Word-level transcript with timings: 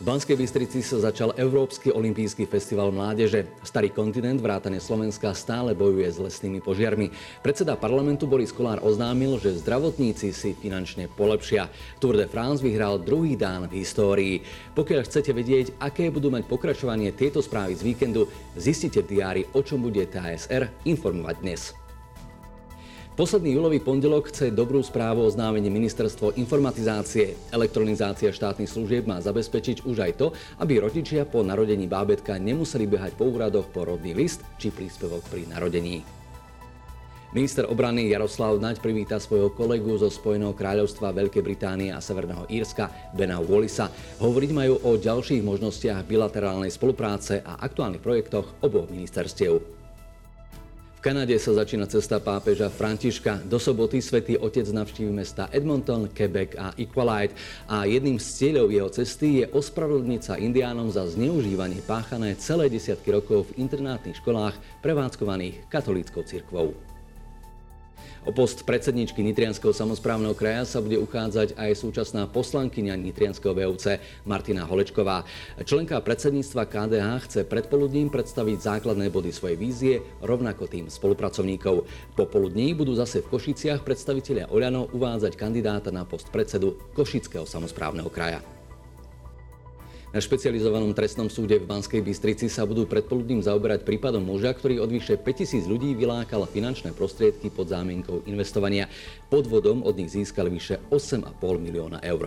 V 0.00 0.08
Banskej 0.08 0.32
Bystrici 0.32 0.80
sa 0.80 0.96
začal 0.96 1.36
Európsky 1.36 1.92
olimpijský 1.92 2.48
festival 2.48 2.88
mládeže. 2.88 3.44
Starý 3.60 3.92
kontinent 3.92 4.40
vrátane 4.40 4.80
Slovenska 4.80 5.36
stále 5.36 5.76
bojuje 5.76 6.08
s 6.08 6.16
lesnými 6.16 6.64
požiarmi. 6.64 7.12
Predseda 7.44 7.76
parlamentu 7.76 8.24
Boris 8.24 8.48
Kolár 8.48 8.80
oznámil, 8.80 9.36
že 9.36 9.60
zdravotníci 9.60 10.32
si 10.32 10.56
finančne 10.56 11.04
polepšia. 11.04 11.68
Tour 12.00 12.16
de 12.16 12.24
France 12.24 12.64
vyhral 12.64 12.96
druhý 12.96 13.36
dán 13.36 13.68
v 13.68 13.84
histórii. 13.84 14.40
Pokiaľ 14.72 15.04
chcete 15.04 15.36
vedieť, 15.36 15.76
aké 15.76 16.08
budú 16.08 16.32
mať 16.32 16.48
pokračovanie 16.48 17.12
tieto 17.12 17.44
správy 17.44 17.76
z 17.76 17.84
víkendu, 17.84 18.24
zistite 18.56 19.04
v 19.04 19.20
diári, 19.20 19.42
o 19.52 19.60
čom 19.60 19.84
bude 19.84 20.08
TSR 20.08 20.88
informovať 20.88 21.36
dnes. 21.44 21.79
Posledný 23.20 23.60
júlový 23.60 23.84
pondelok 23.84 24.32
chce 24.32 24.48
dobrú 24.48 24.80
správu 24.80 25.28
oznámenie 25.28 25.68
Ministerstvo 25.68 26.40
informatizácie. 26.40 27.36
Elektronizácia 27.52 28.32
štátnych 28.32 28.72
služieb 28.72 29.04
má 29.04 29.20
zabezpečiť 29.20 29.84
už 29.84 29.96
aj 30.08 30.12
to, 30.16 30.32
aby 30.56 30.80
rodičia 30.80 31.28
po 31.28 31.44
narodení 31.44 31.84
bábetka 31.84 32.40
nemuseli 32.40 32.88
behať 32.88 33.20
po 33.20 33.28
úradoch 33.28 33.68
po 33.76 33.84
rodný 33.84 34.16
list 34.16 34.40
či 34.56 34.72
príspevok 34.72 35.20
pri 35.28 35.44
narodení. 35.52 36.00
Minister 37.36 37.68
obrany 37.68 38.08
Jaroslav 38.08 38.56
Naď 38.56 38.80
privíta 38.80 39.20
svojho 39.20 39.52
kolegu 39.52 40.00
zo 40.00 40.08
Spojeného 40.08 40.56
kráľovstva 40.56 41.12
Veľkej 41.12 41.44
Británie 41.44 41.92
a 41.92 42.00
Severného 42.00 42.48
Írska 42.48 42.88
Bena 43.12 43.36
Wallisa. 43.44 43.92
Hovoriť 44.16 44.50
majú 44.56 44.80
o 44.80 44.96
ďalších 44.96 45.44
možnostiach 45.44 46.08
bilaterálnej 46.08 46.72
spolupráce 46.72 47.44
a 47.44 47.60
aktuálnych 47.60 48.00
projektoch 48.00 48.64
oboch 48.64 48.88
ministerstiev. 48.88 49.79
V 51.00 51.08
Kanade 51.08 51.32
sa 51.40 51.56
začína 51.56 51.88
cesta 51.88 52.20
pápeža 52.20 52.68
Františka. 52.68 53.40
Do 53.48 53.56
soboty 53.56 54.04
svätý 54.04 54.36
Otec 54.36 54.68
navštívi 54.68 55.08
mesta 55.08 55.48
Edmonton, 55.48 56.12
Quebec 56.12 56.52
a 56.60 56.76
Equalite 56.76 57.32
a 57.72 57.88
jedným 57.88 58.20
z 58.20 58.28
cieľov 58.28 58.68
jeho 58.68 58.90
cesty 58.92 59.40
je 59.40 59.48
ospravedlniť 59.48 60.20
sa 60.20 60.36
indiánom 60.36 60.92
za 60.92 61.08
zneužívanie 61.08 61.80
páchané 61.88 62.36
celé 62.36 62.68
desiatky 62.68 63.16
rokov 63.16 63.48
v 63.48 63.64
internátnych 63.64 64.20
školách 64.20 64.60
prevádzkovaných 64.84 65.72
katolíckou 65.72 66.20
cirkvou. 66.20 66.89
O 68.28 68.36
post 68.36 68.68
predsedničky 68.68 69.24
Nitrianského 69.24 69.72
samozprávneho 69.72 70.36
kraja 70.36 70.68
sa 70.68 70.84
bude 70.84 71.00
uchádzať 71.00 71.56
aj 71.56 71.72
súčasná 71.72 72.28
poslankyňa 72.28 72.92
Nitrianského 73.00 73.56
VUC 73.56 73.96
Martina 74.28 74.68
Holečková. 74.68 75.24
Členka 75.64 75.96
predsedníctva 76.04 76.68
KDH 76.68 77.08
chce 77.24 77.40
predpoludním 77.48 78.12
predstaviť 78.12 78.60
základné 78.60 79.08
body 79.08 79.32
svojej 79.32 79.56
vízie, 79.56 79.94
rovnako 80.20 80.68
tým 80.68 80.92
spolupracovníkov. 80.92 81.88
Popoludní 82.12 82.76
budú 82.76 82.92
zase 82.92 83.24
v 83.24 83.32
Košiciach 83.32 83.88
predstavitelia 83.88 84.52
Oľano 84.52 84.92
uvádzať 84.92 85.40
kandidáta 85.40 85.88
na 85.88 86.04
post 86.04 86.28
predsedu 86.28 86.76
Košického 86.92 87.48
samozprávneho 87.48 88.12
kraja. 88.12 88.59
Na 90.10 90.18
špecializovanom 90.18 90.90
trestnom 90.90 91.30
súde 91.30 91.62
v 91.62 91.70
Banskej 91.70 92.02
Bystrici 92.02 92.50
sa 92.50 92.66
budú 92.66 92.82
predpoludným 92.82 93.46
zaoberať 93.46 93.86
prípadom 93.86 94.26
muža, 94.26 94.50
ktorý 94.50 94.82
od 94.82 94.90
vyše 94.90 95.14
5000 95.14 95.70
ľudí 95.70 95.94
vylákal 95.94 96.50
finančné 96.50 96.90
prostriedky 96.98 97.46
pod 97.46 97.70
zámienkou 97.70 98.26
investovania. 98.26 98.90
Podvodom 99.30 99.86
od 99.86 99.94
nich 99.94 100.10
získali 100.10 100.50
vyše 100.50 100.82
8,5 100.90 101.30
milióna 101.62 102.02
eur. 102.02 102.26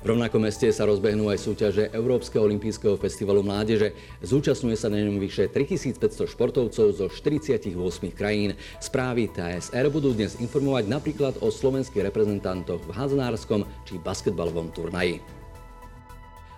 V 0.00 0.08
rovnakom 0.08 0.40
meste 0.40 0.64
sa 0.72 0.88
rozbehnú 0.88 1.28
aj 1.28 1.44
súťaže 1.44 1.92
Európskeho 1.92 2.40
olympijského 2.48 2.96
festivalu 2.96 3.44
mládeže. 3.44 3.92
Zúčastňuje 4.24 4.80
sa 4.80 4.88
na 4.88 4.96
ňom 4.96 5.20
vyše 5.20 5.52
3500 5.52 6.24
športovcov 6.24 6.86
zo 6.96 7.06
48 7.12 7.76
krajín. 8.16 8.56
Správy 8.80 9.28
TSR 9.28 9.92
budú 9.92 10.16
dnes 10.16 10.40
informovať 10.40 10.88
napríklad 10.88 11.36
o 11.44 11.52
slovenských 11.52 12.08
reprezentantoch 12.08 12.80
v 12.88 12.96
hádznárskom 12.96 13.68
či 13.84 14.00
basketbalovom 14.00 14.72
turnaji. 14.72 15.39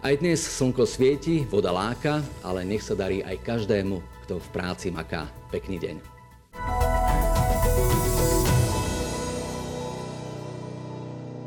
Aj 0.00 0.16
dnes 0.16 0.40
slnko 0.40 0.88
svieti, 0.88 1.44
voda 1.44 1.68
láka, 1.76 2.24
ale 2.40 2.64
nech 2.64 2.80
sa 2.80 2.96
darí 2.96 3.20
aj 3.20 3.36
každému, 3.44 4.00
kto 4.24 4.40
v 4.40 4.48
práci 4.48 4.88
maká. 4.88 5.28
Pekný 5.52 5.76
deň. 5.76 6.19